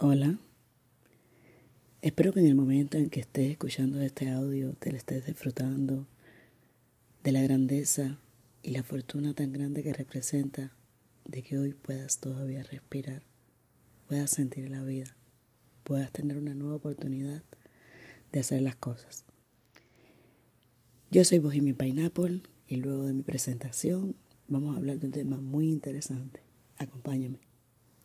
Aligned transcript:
Hola. 0.00 0.38
Espero 2.02 2.32
que 2.32 2.38
en 2.38 2.46
el 2.46 2.54
momento 2.54 2.96
en 2.96 3.10
que 3.10 3.18
estés 3.18 3.50
escuchando 3.50 4.00
este 4.00 4.30
audio 4.30 4.74
te 4.74 4.92
lo 4.92 4.96
estés 4.96 5.26
disfrutando 5.26 6.06
de 7.24 7.32
la 7.32 7.42
grandeza 7.42 8.20
y 8.62 8.70
la 8.70 8.84
fortuna 8.84 9.34
tan 9.34 9.52
grande 9.52 9.82
que 9.82 9.92
representa 9.92 10.72
de 11.24 11.42
que 11.42 11.58
hoy 11.58 11.74
puedas 11.74 12.20
todavía 12.20 12.62
respirar, 12.62 13.24
puedas 14.06 14.30
sentir 14.30 14.70
la 14.70 14.84
vida, 14.84 15.16
puedas 15.82 16.12
tener 16.12 16.38
una 16.38 16.54
nueva 16.54 16.76
oportunidad 16.76 17.42
de 18.30 18.38
hacer 18.38 18.62
las 18.62 18.76
cosas. 18.76 19.24
Yo 21.10 21.24
soy 21.24 21.40
Bohemian 21.40 21.74
Pineapple 21.74 22.42
y 22.68 22.76
luego 22.76 23.04
de 23.04 23.14
mi 23.14 23.22
presentación 23.24 24.14
vamos 24.46 24.76
a 24.76 24.78
hablar 24.78 25.00
de 25.00 25.06
un 25.06 25.12
tema 25.12 25.38
muy 25.38 25.68
interesante. 25.72 26.40
Acompáñame, 26.76 27.40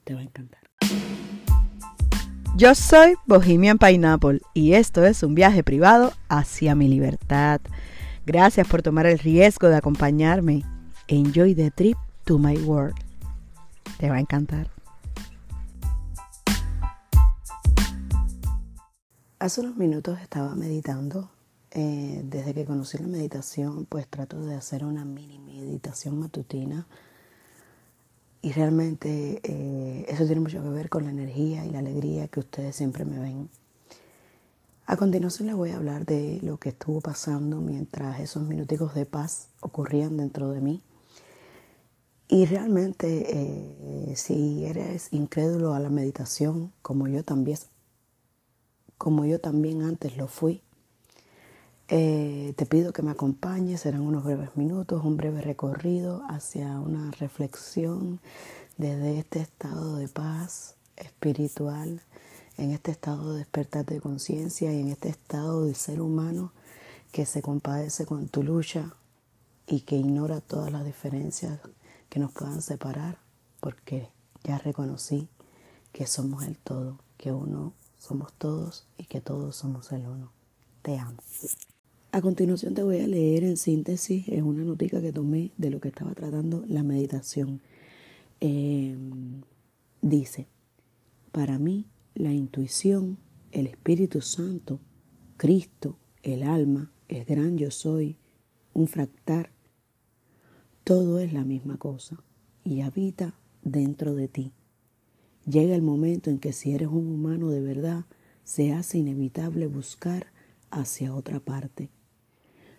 te 0.05 0.15
va 0.15 0.21
a 0.21 0.23
encantar. 0.23 0.63
Yo 2.55 2.75
soy 2.75 3.15
Bohemian 3.25 3.79
Pineapple 3.79 4.39
y 4.53 4.73
esto 4.73 5.03
es 5.03 5.23
un 5.23 5.33
viaje 5.33 5.63
privado 5.63 6.13
hacia 6.29 6.75
mi 6.75 6.87
libertad. 6.87 7.59
Gracias 8.27 8.67
por 8.67 8.83
tomar 8.83 9.07
el 9.07 9.17
riesgo 9.17 9.69
de 9.69 9.77
acompañarme. 9.77 10.63
Enjoy 11.07 11.55
the 11.55 11.71
trip 11.71 11.97
to 12.25 12.37
my 12.37 12.55
world. 12.57 12.93
Te 13.97 14.07
va 14.07 14.17
a 14.17 14.19
encantar. 14.19 14.69
Hace 19.39 19.61
unos 19.61 19.75
minutos 19.75 20.19
estaba 20.21 20.53
meditando. 20.53 21.31
Eh, 21.71 22.21
desde 22.23 22.53
que 22.53 22.65
conocí 22.65 22.99
la 22.99 23.07
meditación, 23.07 23.87
pues 23.87 24.07
trato 24.07 24.39
de 24.45 24.53
hacer 24.53 24.85
una 24.85 25.05
mini 25.05 25.39
meditación 25.39 26.19
matutina 26.19 26.85
y 28.43 28.51
realmente 28.51 29.39
eh, 29.41 30.05
eso 30.09 30.25
tiene 30.25 30.41
mucho 30.41 30.61
que 30.61 30.67
ver 30.67 30.89
con 30.89 31.05
la 31.05 31.11
energía 31.11 31.65
y 31.65 31.69
la 31.69 31.79
alegría 31.79 32.27
que 32.27 32.41
ustedes 32.41 32.75
siempre 32.75 33.05
me 33.05 33.17
ven. 33.17 33.49
A 34.85 34.97
continuación 34.97 35.47
les 35.47 35.55
voy 35.55 35.69
a 35.69 35.77
hablar 35.77 36.05
de 36.05 36.41
lo 36.43 36.57
que 36.57 36.69
estuvo 36.69 36.99
pasando 36.99 37.61
mientras 37.61 38.19
esos 38.19 38.43
minuticos 38.43 38.95
de 38.95 39.05
paz 39.05 39.47
ocurrían 39.61 40.17
dentro 40.17 40.51
de 40.51 40.59
mí. 40.59 40.81
Y 42.27 42.45
realmente 42.45 43.27
eh, 43.29 44.15
si 44.17 44.65
eres 44.65 45.07
incrédulo 45.11 45.73
a 45.73 45.79
la 45.79 45.89
meditación, 45.89 46.73
como 46.81 47.07
yo 47.07 47.23
también, 47.23 47.59
como 48.97 49.23
yo 49.23 49.39
también 49.39 49.83
antes 49.83 50.17
lo 50.17 50.27
fui, 50.27 50.61
eh, 51.95 52.55
te 52.57 52.65
pido 52.65 52.91
que 52.91 53.03
me 53.03 53.11
acompañes, 53.11 53.81
serán 53.81 54.01
unos 54.01 54.23
breves 54.23 54.57
minutos, 54.57 55.05
un 55.05 55.15
breve 55.15 55.41
recorrido 55.41 56.23
hacia 56.27 56.79
una 56.79 57.11
reflexión 57.11 58.19
desde 58.77 59.19
este 59.19 59.41
estado 59.41 59.97
de 59.97 60.07
paz 60.07 60.73
espiritual, 60.95 62.01
en 62.57 62.71
este 62.71 62.89
estado 62.89 63.33
de 63.33 63.39
despertar 63.41 63.85
de 63.85 64.01
conciencia 64.01 64.73
y 64.73 64.81
en 64.81 64.87
este 64.87 65.09
estado 65.09 65.65
de 65.65 65.75
ser 65.75 66.01
humano 66.01 66.51
que 67.11 67.27
se 67.27 67.43
compadece 67.43 68.07
con 68.07 68.27
tu 68.27 68.41
lucha 68.41 68.95
y 69.67 69.81
que 69.81 69.95
ignora 69.95 70.41
todas 70.41 70.71
las 70.71 70.85
diferencias 70.85 71.59
que 72.09 72.19
nos 72.19 72.31
puedan 72.31 72.63
separar, 72.63 73.19
porque 73.59 74.09
ya 74.43 74.57
reconocí 74.57 75.27
que 75.91 76.07
somos 76.07 76.43
el 76.45 76.57
todo, 76.57 76.97
que 77.17 77.31
uno 77.31 77.73
somos 77.99 78.33
todos 78.33 78.87
y 78.97 79.05
que 79.05 79.21
todos 79.21 79.55
somos 79.55 79.91
el 79.91 80.07
uno. 80.07 80.31
Te 80.81 80.97
amo. 80.97 81.17
A 82.15 82.21
continuación 82.21 82.75
te 82.75 82.83
voy 82.83 82.99
a 82.99 83.07
leer 83.07 83.43
en 83.43 83.57
síntesis, 83.57 84.27
es 84.27 84.43
una 84.43 84.63
notica 84.63 85.01
que 85.01 85.11
tomé 85.11 85.51
de 85.57 85.71
lo 85.71 85.81
que 85.81 85.87
estaba 85.87 86.13
tratando 86.13 86.63
la 86.67 86.83
meditación. 86.83 87.59
Em, 88.39 89.41
dice, 89.99 90.45
para 91.31 91.57
mí 91.57 91.87
la 92.13 92.31
intuición, 92.31 93.17
el 93.51 93.65
Espíritu 93.65 94.21
Santo, 94.21 94.79
Cristo, 95.37 95.97
el 96.21 96.43
alma, 96.43 96.91
el 97.07 97.25
gran 97.25 97.57
yo 97.57 97.71
soy, 97.71 98.15
un 98.75 98.87
fractal, 98.87 99.49
todo 100.83 101.17
es 101.17 101.33
la 101.33 101.43
misma 101.43 101.77
cosa 101.77 102.23
y 102.63 102.81
habita 102.81 103.33
dentro 103.63 104.13
de 104.13 104.27
ti. 104.27 104.51
Llega 105.47 105.73
el 105.73 105.81
momento 105.81 106.29
en 106.29 106.37
que 106.37 106.53
si 106.53 106.75
eres 106.75 106.89
un 106.89 107.07
humano 107.07 107.49
de 107.49 107.61
verdad, 107.61 108.05
se 108.43 108.71
hace 108.71 108.99
inevitable 108.99 109.65
buscar 109.65 110.27
hacia 110.69 111.15
otra 111.15 111.39
parte 111.39 111.89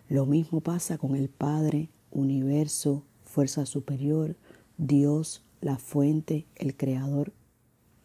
lo 0.07 0.25
mismo 0.25 0.61
pasa 0.61 0.97
con 0.97 1.15
el 1.15 1.29
Padre, 1.29 1.89
universo, 2.11 3.03
fuerza 3.23 3.65
superior, 3.65 4.35
Dios, 4.77 5.43
la 5.61 5.77
fuente, 5.77 6.45
el 6.55 6.75
Creador. 6.75 7.33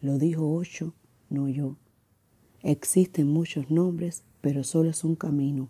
Lo 0.01 0.17
dijo 0.17 0.53
Ocho, 0.53 0.93
no 1.29 1.47
yo. 1.47 1.77
Existen 2.61 3.27
muchos 3.27 3.69
nombres, 3.69 4.23
pero 4.41 4.63
solo 4.63 4.89
es 4.89 5.03
un 5.03 5.15
camino. 5.15 5.69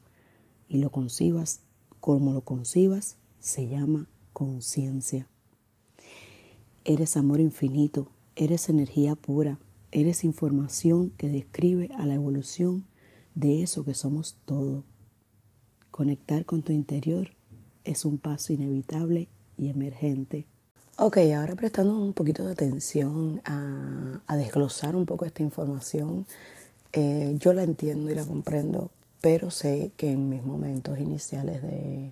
Y 0.69 0.77
lo 0.77 0.89
concibas 0.89 1.61
como 2.01 2.33
lo 2.33 2.41
concibas, 2.41 3.17
se 3.39 3.67
llama 3.67 4.07
conciencia. 4.33 5.27
Eres 6.83 7.15
amor 7.15 7.39
infinito, 7.39 8.09
eres 8.35 8.69
energía 8.69 9.15
pura, 9.15 9.59
eres 9.91 10.23
información 10.23 11.11
que 11.11 11.29
describe 11.29 11.89
a 11.95 12.07
la 12.07 12.15
evolución 12.15 12.85
de 13.35 13.61
eso 13.61 13.85
que 13.85 13.93
somos 13.93 14.35
todo. 14.45 14.83
Conectar 15.91 16.45
con 16.45 16.61
tu 16.61 16.71
interior 16.71 17.31
es 17.83 18.05
un 18.05 18.17
paso 18.17 18.53
inevitable 18.53 19.27
y 19.57 19.69
emergente. 19.69 20.45
Ok, 20.97 21.17
ahora 21.35 21.55
prestando 21.55 21.97
un 21.97 22.13
poquito 22.13 22.45
de 22.45 22.53
atención 22.53 23.41
a, 23.43 24.35
desglosar 24.37 24.95
un 24.95 25.05
poco 25.05 25.25
esta 25.25 25.43
información, 25.43 26.25
eh, 26.93 27.35
yo 27.39 27.53
la 27.53 27.63
entiendo 27.63 28.09
y 28.09 28.15
la 28.15 28.25
comprendo, 28.25 28.91
pero 29.19 29.51
sé 29.51 29.91
que 29.97 30.11
en 30.11 30.29
mis 30.29 30.43
momentos 30.43 30.97
iniciales 30.99 31.61
de, 31.61 32.11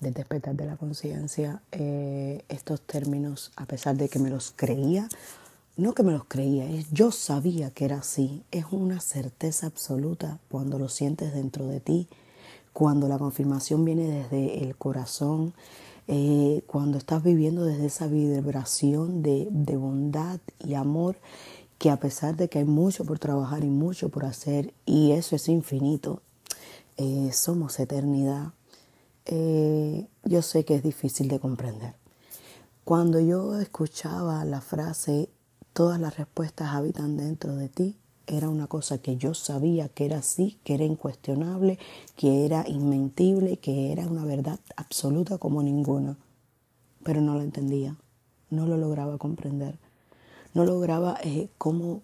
despertar 0.00 0.54
de 0.54 0.66
la 0.66 0.76
conciencia, 0.76 1.62
eh, 1.72 2.44
estos 2.48 2.80
términos, 2.80 3.52
a 3.56 3.66
pesar 3.66 3.96
de 3.96 4.08
que 4.08 4.18
me 4.18 4.30
los 4.30 4.52
creía, 4.54 5.08
no 5.76 5.94
que 5.94 6.02
me 6.02 6.12
los 6.12 6.24
creía, 6.24 6.68
es 6.70 6.90
yo 6.92 7.10
sabía 7.10 7.70
que 7.70 7.86
era 7.86 7.98
así, 7.98 8.44
es 8.50 8.66
una 8.70 9.00
certeza 9.00 9.66
absoluta 9.66 10.38
cuando 10.48 10.78
lo 10.78 10.88
sientes 10.88 11.34
dentro 11.34 11.66
de 11.66 11.80
ti 11.80 12.08
cuando 12.72 13.08
la 13.08 13.18
confirmación 13.18 13.84
viene 13.84 14.04
desde 14.04 14.64
el 14.64 14.76
corazón, 14.76 15.54
eh, 16.08 16.62
cuando 16.66 16.98
estás 16.98 17.22
viviendo 17.22 17.64
desde 17.64 17.86
esa 17.86 18.06
vibración 18.06 19.22
de, 19.22 19.48
bondad 19.76 20.40
y 20.58 20.74
amor, 20.74 21.16
que 21.78 21.90
a 21.90 21.98
pesar 21.98 22.36
de 22.36 22.48
que 22.48 22.58
hay 22.58 22.64
mucho 22.64 23.04
por 23.04 23.18
trabajar 23.18 23.64
y 23.64 23.70
mucho 23.70 24.08
por 24.08 24.24
hacer, 24.24 24.74
y 24.84 25.12
eso 25.12 25.36
es 25.36 25.48
infinito, 25.48 26.22
eh, 26.96 27.30
somos 27.32 27.78
eternidad, 27.78 28.52
eh, 29.26 30.08
yo 30.24 30.42
sé 30.42 30.64
que 30.64 30.74
es 30.74 30.82
difícil 30.82 31.28
de 31.28 31.38
comprender. 31.38 31.94
Cuando 32.84 33.20
yo 33.20 33.58
escuchaba 33.60 34.44
la 34.44 34.60
frase, 34.60 35.28
todas 35.72 36.00
las 36.00 36.16
respuestas 36.16 36.74
habitan 36.74 37.16
dentro 37.16 37.54
de 37.54 37.68
ti, 37.68 37.96
era 38.30 38.48
una 38.48 38.68
cosa 38.68 38.98
que 38.98 39.16
yo 39.16 39.34
sabía 39.34 39.88
que 39.88 40.06
era 40.06 40.18
así, 40.18 40.58
que 40.62 40.74
era 40.74 40.84
incuestionable, 40.84 41.78
que 42.16 42.46
era 42.46 42.64
inmentible, 42.68 43.56
que 43.56 43.92
era 43.92 44.06
una 44.06 44.24
verdad 44.24 44.60
absoluta 44.76 45.38
como 45.38 45.62
ninguna. 45.62 46.16
Pero 47.02 47.20
no 47.20 47.34
la 47.34 47.42
entendía, 47.42 47.96
no 48.48 48.66
lo 48.66 48.76
lograba 48.76 49.18
comprender, 49.18 49.78
no 50.54 50.64
lograba 50.64 51.18
eh, 51.24 51.48
cómo, 51.58 52.02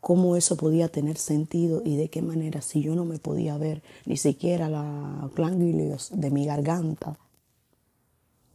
cómo 0.00 0.36
eso 0.36 0.56
podía 0.56 0.88
tener 0.88 1.16
sentido 1.16 1.80
y 1.84 1.96
de 1.96 2.08
qué 2.08 2.22
manera, 2.22 2.60
si 2.60 2.82
yo 2.82 2.96
no 2.96 3.04
me 3.04 3.18
podía 3.18 3.56
ver 3.56 3.82
ni 4.04 4.16
siquiera 4.16 4.68
la 4.68 5.30
ganglios 5.36 6.10
de 6.12 6.30
mi 6.30 6.44
garganta, 6.44 7.18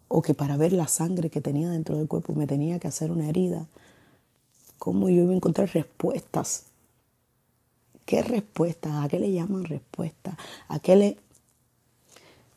o 0.09 0.21
que 0.21 0.33
para 0.33 0.57
ver 0.57 0.73
la 0.73 0.87
sangre 0.87 1.29
que 1.29 1.41
tenía 1.41 1.69
dentro 1.69 1.97
del 1.97 2.07
cuerpo 2.07 2.33
me 2.33 2.47
tenía 2.47 2.79
que 2.79 2.87
hacer 2.87 3.11
una 3.11 3.29
herida, 3.29 3.67
cómo 4.77 5.09
yo 5.09 5.23
iba 5.23 5.31
a 5.31 5.35
encontrar 5.35 5.69
respuestas 5.73 6.66
¿Qué 8.07 8.23
respuesta? 8.23 9.03
¿A 9.03 9.09
qué 9.09 9.19
le 9.19 9.33
llaman 9.33 9.65
respuesta? 9.65 10.37
¿A 10.69 10.79
qué 10.79 10.95
le... 10.95 11.17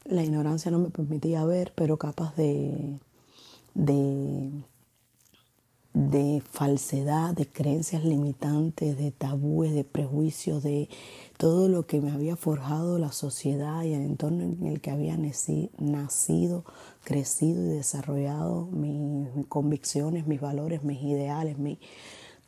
La 0.04 0.22
ignorancia 0.22 0.70
no 0.70 0.78
me 0.78 0.90
permitía 0.90 1.44
ver, 1.44 1.72
pero 1.74 1.96
capaz 1.96 2.36
de, 2.36 3.00
de, 3.74 4.48
de 5.92 6.40
falsedad, 6.48 7.34
de 7.34 7.48
creencias 7.48 8.04
limitantes, 8.04 8.96
de 8.96 9.10
tabúes, 9.10 9.74
de 9.74 9.82
prejuicios, 9.82 10.62
de 10.62 10.88
todo 11.36 11.66
lo 11.68 11.84
que 11.84 12.00
me 12.00 12.12
había 12.12 12.36
forjado 12.36 13.00
la 13.00 13.10
sociedad 13.10 13.82
y 13.82 13.94
el 13.94 14.02
entorno 14.02 14.44
en 14.44 14.66
el 14.66 14.80
que 14.80 14.92
había 14.92 15.16
nacido, 15.16 16.64
crecido 17.02 17.64
y 17.66 17.70
desarrollado 17.70 18.66
mis, 18.66 19.46
convicciones, 19.46 20.28
mis 20.28 20.40
valores, 20.40 20.84
mis 20.84 21.02
ideales, 21.02 21.58
mi, 21.58 21.80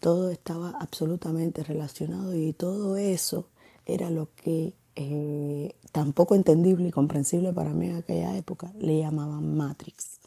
todo 0.03 0.31
estaba 0.31 0.71
absolutamente 0.81 1.63
relacionado 1.63 2.35
y 2.35 2.53
todo 2.53 2.97
eso 2.97 3.47
era 3.87 4.11
lo 4.11 4.35
que 4.35 4.75
eh, 4.97 5.77
tampoco 5.93 6.35
entendible 6.35 6.89
y 6.89 6.91
comprensible 6.91 7.53
para 7.53 7.71
mí 7.73 7.87
en 7.87 7.99
aquella 7.99 8.37
época 8.37 8.73
le 8.81 8.99
llamaban 8.99 9.57
Matrix. 9.57 10.19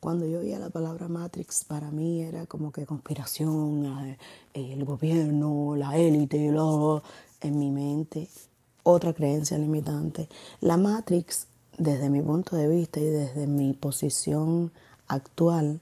Cuando 0.00 0.26
yo 0.26 0.40
oía 0.40 0.58
la 0.58 0.68
palabra 0.68 1.08
Matrix, 1.08 1.64
para 1.64 1.90
mí 1.90 2.20
era 2.20 2.44
como 2.44 2.72
que 2.72 2.84
conspiración, 2.84 3.86
eh, 3.86 4.18
el 4.52 4.84
gobierno, 4.84 5.76
la 5.76 5.96
élite, 5.96 6.52
en 7.40 7.58
mi 7.58 7.70
mente, 7.70 8.28
otra 8.82 9.14
creencia 9.14 9.56
limitante. 9.56 10.28
La 10.60 10.76
Matrix, 10.76 11.46
desde 11.78 12.10
mi 12.10 12.20
punto 12.20 12.54
de 12.54 12.68
vista 12.68 13.00
y 13.00 13.04
desde 13.04 13.46
mi 13.46 13.72
posición 13.72 14.72
actual, 15.08 15.80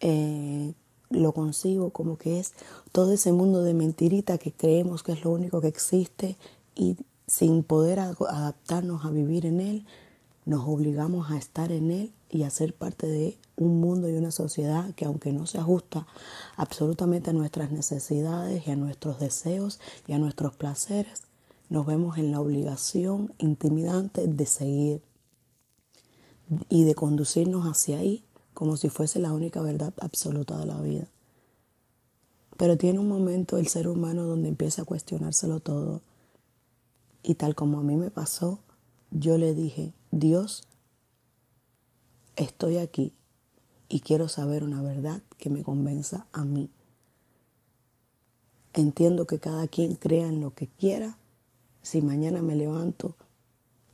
eh, 0.00 0.72
lo 1.10 1.32
consigo 1.32 1.90
como 1.90 2.18
que 2.18 2.38
es 2.38 2.52
todo 2.92 3.12
ese 3.12 3.32
mundo 3.32 3.62
de 3.62 3.74
mentirita 3.74 4.38
que 4.38 4.52
creemos 4.52 5.02
que 5.02 5.12
es 5.12 5.24
lo 5.24 5.30
único 5.30 5.60
que 5.60 5.68
existe 5.68 6.36
y 6.74 6.96
sin 7.26 7.62
poder 7.62 8.00
adaptarnos 8.00 9.04
a 9.04 9.10
vivir 9.10 9.46
en 9.46 9.60
él, 9.60 9.86
nos 10.46 10.66
obligamos 10.66 11.30
a 11.30 11.36
estar 11.36 11.72
en 11.72 11.90
él 11.90 12.12
y 12.30 12.42
a 12.42 12.50
ser 12.50 12.74
parte 12.74 13.06
de 13.06 13.38
un 13.56 13.80
mundo 13.80 14.08
y 14.08 14.14
una 14.14 14.30
sociedad 14.30 14.94
que 14.94 15.04
aunque 15.04 15.32
no 15.32 15.46
se 15.46 15.58
ajusta 15.58 16.06
absolutamente 16.56 17.30
a 17.30 17.34
nuestras 17.34 17.70
necesidades 17.70 18.66
y 18.66 18.70
a 18.70 18.76
nuestros 18.76 19.20
deseos 19.20 19.78
y 20.06 20.12
a 20.12 20.18
nuestros 20.18 20.54
placeres, 20.54 21.22
nos 21.68 21.84
vemos 21.84 22.16
en 22.16 22.30
la 22.30 22.40
obligación 22.40 23.34
intimidante 23.38 24.26
de 24.26 24.46
seguir 24.46 25.02
y 26.70 26.84
de 26.84 26.94
conducirnos 26.94 27.66
hacia 27.66 27.98
ahí 27.98 28.24
como 28.58 28.76
si 28.76 28.88
fuese 28.88 29.20
la 29.20 29.32
única 29.32 29.62
verdad 29.62 29.94
absoluta 30.00 30.58
de 30.58 30.66
la 30.66 30.80
vida. 30.80 31.06
Pero 32.56 32.76
tiene 32.76 32.98
un 32.98 33.06
momento 33.06 33.56
el 33.56 33.68
ser 33.68 33.86
humano 33.86 34.24
donde 34.24 34.48
empieza 34.48 34.82
a 34.82 34.84
cuestionárselo 34.84 35.60
todo. 35.60 36.02
Y 37.22 37.36
tal 37.36 37.54
como 37.54 37.78
a 37.78 37.84
mí 37.84 37.94
me 37.94 38.10
pasó, 38.10 38.58
yo 39.12 39.38
le 39.38 39.54
dije, 39.54 39.92
Dios, 40.10 40.64
estoy 42.34 42.78
aquí 42.78 43.12
y 43.88 44.00
quiero 44.00 44.26
saber 44.26 44.64
una 44.64 44.82
verdad 44.82 45.22
que 45.36 45.50
me 45.50 45.62
convenza 45.62 46.26
a 46.32 46.44
mí. 46.44 46.68
Entiendo 48.72 49.28
que 49.28 49.38
cada 49.38 49.68
quien 49.68 49.94
crea 49.94 50.26
en 50.26 50.40
lo 50.40 50.52
que 50.52 50.66
quiera. 50.66 51.16
Si 51.82 52.02
mañana 52.02 52.42
me 52.42 52.56
levanto 52.56 53.14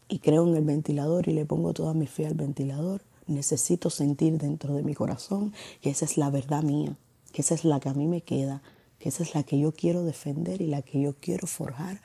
y 0.08 0.20
creo 0.20 0.48
en 0.48 0.56
el 0.56 0.64
ventilador 0.64 1.28
y 1.28 1.34
le 1.34 1.44
pongo 1.44 1.74
toda 1.74 1.92
mi 1.92 2.06
fe 2.06 2.26
al 2.26 2.32
ventilador, 2.32 3.02
necesito 3.26 3.90
sentir 3.90 4.38
dentro 4.38 4.74
de 4.74 4.82
mi 4.82 4.94
corazón 4.94 5.52
que 5.80 5.90
esa 5.90 6.04
es 6.04 6.16
la 6.16 6.30
verdad 6.30 6.62
mía, 6.62 6.96
que 7.32 7.42
esa 7.42 7.54
es 7.54 7.64
la 7.64 7.80
que 7.80 7.88
a 7.88 7.94
mí 7.94 8.06
me 8.06 8.22
queda, 8.22 8.62
que 8.98 9.08
esa 9.08 9.22
es 9.22 9.34
la 9.34 9.42
que 9.42 9.58
yo 9.58 9.72
quiero 9.72 10.04
defender 10.04 10.60
y 10.60 10.66
la 10.66 10.82
que 10.82 11.00
yo 11.00 11.14
quiero 11.14 11.46
forjar 11.46 12.00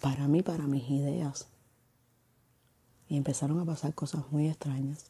para 0.00 0.28
mí, 0.28 0.42
para 0.42 0.66
mis 0.66 0.88
ideas. 0.90 1.46
Y 3.08 3.16
empezaron 3.16 3.58
a 3.60 3.64
pasar 3.64 3.94
cosas 3.94 4.24
muy 4.30 4.48
extrañas, 4.48 5.06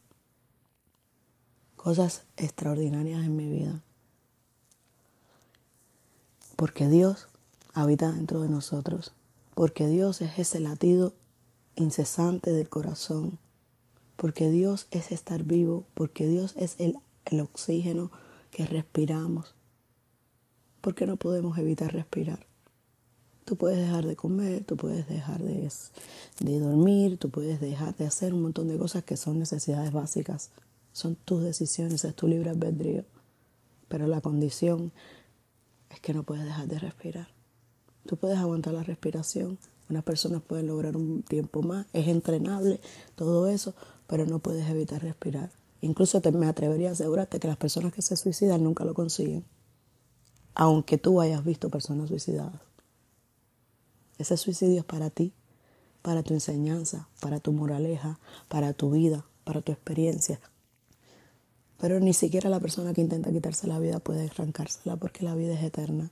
cosas 1.76 2.22
extraordinarias 2.36 3.24
en 3.24 3.36
mi 3.36 3.48
vida. 3.48 3.82
Porque 6.56 6.88
Dios 6.88 7.28
habita 7.72 8.10
dentro 8.12 8.42
de 8.42 8.48
nosotros, 8.48 9.12
porque 9.54 9.86
Dios 9.86 10.20
es 10.20 10.38
ese 10.38 10.60
latido 10.60 11.14
incesante 11.76 12.52
del 12.52 12.68
corazón, 12.68 13.38
porque 14.20 14.50
Dios 14.50 14.86
es 14.90 15.12
estar 15.12 15.44
vivo, 15.44 15.86
porque 15.94 16.26
Dios 16.26 16.52
es 16.58 16.78
el, 16.78 16.98
el 17.24 17.40
oxígeno 17.40 18.10
que 18.50 18.66
respiramos, 18.66 19.54
porque 20.82 21.06
no 21.06 21.16
podemos 21.16 21.56
evitar 21.56 21.94
respirar. 21.94 22.46
Tú 23.46 23.56
puedes 23.56 23.78
dejar 23.78 24.04
de 24.04 24.16
comer, 24.16 24.64
tú 24.64 24.76
puedes 24.76 25.08
dejar 25.08 25.42
de, 25.42 25.72
de 26.40 26.58
dormir, 26.58 27.16
tú 27.16 27.30
puedes 27.30 27.62
dejar 27.62 27.96
de 27.96 28.06
hacer 28.06 28.34
un 28.34 28.42
montón 28.42 28.68
de 28.68 28.76
cosas 28.76 29.04
que 29.04 29.16
son 29.16 29.38
necesidades 29.38 29.90
básicas. 29.90 30.50
Son 30.92 31.14
tus 31.16 31.42
decisiones, 31.42 32.04
es 32.04 32.14
tu 32.14 32.28
libre 32.28 32.50
albedrío. 32.50 33.06
Pero 33.88 34.06
la 34.06 34.20
condición 34.20 34.92
es 35.88 35.98
que 36.00 36.12
no 36.12 36.24
puedes 36.24 36.44
dejar 36.44 36.68
de 36.68 36.78
respirar. 36.78 37.28
Tú 38.04 38.18
puedes 38.18 38.36
aguantar 38.36 38.74
la 38.74 38.82
respiración. 38.82 39.56
Unas 39.88 40.04
personas 40.04 40.42
pueden 40.42 40.66
lograr 40.66 40.94
un 40.94 41.22
tiempo 41.22 41.62
más. 41.62 41.86
Es 41.94 42.06
entrenable 42.06 42.80
todo 43.16 43.48
eso, 43.48 43.74
pero 44.10 44.26
no 44.26 44.40
puedes 44.40 44.68
evitar 44.68 45.00
respirar. 45.00 45.52
Incluso 45.80 46.20
te, 46.20 46.32
me 46.32 46.48
atrevería 46.48 46.88
a 46.88 46.92
asegurarte 46.92 47.38
que 47.38 47.46
las 47.46 47.56
personas 47.56 47.92
que 47.92 48.02
se 48.02 48.16
suicidan 48.16 48.64
nunca 48.64 48.84
lo 48.84 48.92
consiguen. 48.92 49.44
Aunque 50.52 50.98
tú 50.98 51.20
hayas 51.20 51.44
visto 51.44 51.70
personas 51.70 52.08
suicidadas. 52.08 52.60
Ese 54.18 54.36
suicidio 54.36 54.80
es 54.80 54.84
para 54.84 55.10
ti, 55.10 55.32
para 56.02 56.24
tu 56.24 56.34
enseñanza, 56.34 57.08
para 57.20 57.38
tu 57.38 57.52
moraleja, 57.52 58.18
para 58.48 58.72
tu 58.72 58.90
vida, 58.90 59.24
para 59.44 59.62
tu 59.62 59.70
experiencia. 59.70 60.40
Pero 61.78 62.00
ni 62.00 62.12
siquiera 62.12 62.50
la 62.50 62.58
persona 62.58 62.92
que 62.92 63.02
intenta 63.02 63.30
quitarse 63.30 63.68
la 63.68 63.78
vida 63.78 64.00
puede 64.00 64.26
arrancársela 64.28 64.96
porque 64.96 65.24
la 65.24 65.36
vida 65.36 65.54
es 65.54 65.62
eterna. 65.62 66.10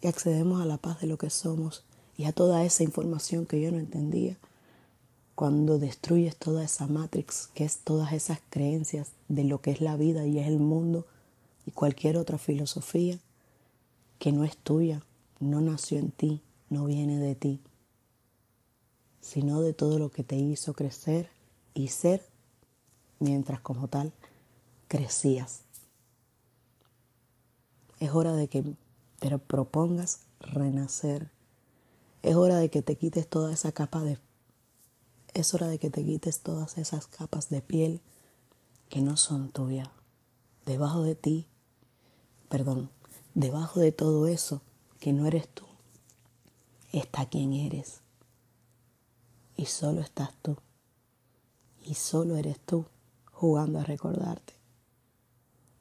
Y 0.00 0.06
accedemos 0.06 0.62
a 0.62 0.64
la 0.64 0.78
paz 0.78 1.00
de 1.00 1.08
lo 1.08 1.18
que 1.18 1.28
somos 1.28 1.84
y 2.16 2.24
a 2.24 2.32
toda 2.32 2.64
esa 2.64 2.82
información 2.82 3.46
que 3.46 3.60
yo 3.60 3.70
no 3.72 3.78
entendía 3.78 4.36
cuando 5.34 5.78
destruyes 5.78 6.36
toda 6.36 6.64
esa 6.64 6.86
matrix, 6.86 7.48
que 7.54 7.64
es 7.64 7.78
todas 7.78 8.12
esas 8.12 8.40
creencias 8.50 9.12
de 9.28 9.44
lo 9.44 9.60
que 9.60 9.72
es 9.72 9.80
la 9.80 9.96
vida 9.96 10.26
y 10.26 10.38
es 10.38 10.46
el 10.46 10.60
mundo 10.60 11.06
y 11.66 11.72
cualquier 11.72 12.16
otra 12.16 12.38
filosofía 12.38 13.18
que 14.18 14.32
no 14.32 14.44
es 14.44 14.56
tuya, 14.56 15.02
no 15.40 15.60
nació 15.60 15.98
en 15.98 16.10
ti, 16.10 16.40
no 16.70 16.86
viene 16.86 17.18
de 17.18 17.34
ti, 17.34 17.60
sino 19.20 19.60
de 19.60 19.72
todo 19.72 19.98
lo 19.98 20.10
que 20.10 20.22
te 20.22 20.36
hizo 20.36 20.74
crecer 20.74 21.30
y 21.74 21.88
ser 21.88 22.22
mientras 23.18 23.60
como 23.60 23.88
tal 23.88 24.12
crecías. 24.86 25.62
Es 27.98 28.10
hora 28.10 28.34
de 28.34 28.48
que 28.48 28.64
te 29.18 29.38
propongas 29.38 30.20
renacer. 30.40 31.33
Es 32.24 32.34
hora 32.34 32.56
de 32.56 32.70
que 32.70 32.82
te 32.82 32.96
quites 32.96 33.28
toda 33.28 33.52
esa 33.52 33.70
capa 33.70 34.02
de... 34.02 34.18
Es 35.34 35.54
hora 35.54 35.68
de 35.68 35.78
que 35.78 35.90
te 35.90 36.04
quites 36.04 36.40
todas 36.40 36.78
esas 36.78 37.06
capas 37.06 37.48
de 37.50 37.60
piel 37.60 38.00
que 38.88 39.00
no 39.00 39.16
son 39.16 39.50
tuyas. 39.50 39.88
Debajo 40.66 41.02
de 41.02 41.14
ti, 41.14 41.46
perdón, 42.48 42.90
Debajo 43.34 43.80
de 43.80 43.90
todo 43.90 44.28
eso, 44.28 44.62
que 45.00 45.12
no 45.12 45.26
eres 45.26 45.48
tú, 45.48 45.64
está 46.92 47.26
quien 47.26 47.52
eres. 47.52 48.00
Y 49.56 49.66
solo 49.66 50.00
estás 50.00 50.32
tú. 50.40 50.56
Y 51.82 51.94
solo 51.94 52.36
eres 52.36 52.60
tú 52.60 52.86
jugando 53.32 53.80
a 53.80 53.84
recordarte. 53.84 54.54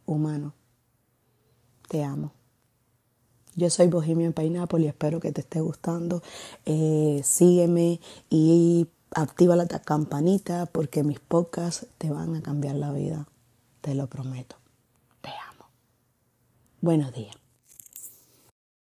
Humano, 0.08 0.56
te 1.88 2.04
amo. 2.04 2.34
Yo 3.56 3.70
soy 3.70 3.88
Bohemia 3.88 4.26
en 4.26 4.34
Pineapple 4.34 4.82
y 4.82 4.88
espero 4.88 5.20
que 5.20 5.32
te 5.32 5.42
esté 5.42 5.62
gustando. 5.62 6.22
Eh, 6.66 7.22
sígueme 7.24 8.00
y 8.30 8.88
activa 9.12 9.56
la 9.56 9.68
campanita 9.68 10.66
porque 10.66 11.04
mis 11.04 11.20
podcasts 11.20 11.88
te 11.98 12.10
van 12.10 12.36
a 12.36 12.42
cambiar 12.42 12.76
la 12.76 12.92
vida. 12.92 13.28
Te 13.82 13.96
lo 13.96 14.08
prometo. 14.08 14.56
Te 15.22 15.30
amo. 15.30 15.66
Buenos 16.82 17.14
días. 17.14 17.43